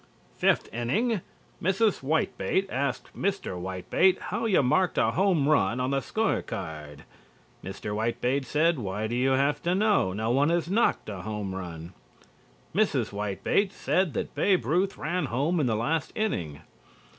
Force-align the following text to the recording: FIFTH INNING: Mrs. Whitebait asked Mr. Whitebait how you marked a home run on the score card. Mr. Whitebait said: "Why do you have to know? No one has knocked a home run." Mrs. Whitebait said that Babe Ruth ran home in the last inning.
FIFTH 0.39 0.67
INNING: 0.73 1.21
Mrs. 1.61 1.99
Whitebait 2.01 2.65
asked 2.71 3.15
Mr. 3.15 3.55
Whitebait 3.61 4.17
how 4.19 4.47
you 4.47 4.63
marked 4.63 4.97
a 4.97 5.11
home 5.11 5.47
run 5.47 5.79
on 5.79 5.91
the 5.91 6.01
score 6.01 6.41
card. 6.41 7.03
Mr. 7.63 7.93
Whitebait 7.93 8.43
said: 8.43 8.79
"Why 8.79 9.05
do 9.05 9.13
you 9.15 9.33
have 9.33 9.61
to 9.61 9.75
know? 9.75 10.11
No 10.11 10.31
one 10.31 10.49
has 10.49 10.71
knocked 10.71 11.07
a 11.07 11.21
home 11.21 11.53
run." 11.53 11.93
Mrs. 12.73 13.09
Whitebait 13.11 13.71
said 13.71 14.13
that 14.15 14.33
Babe 14.33 14.65
Ruth 14.65 14.97
ran 14.97 15.25
home 15.25 15.59
in 15.59 15.67
the 15.67 15.75
last 15.75 16.11
inning. 16.15 16.61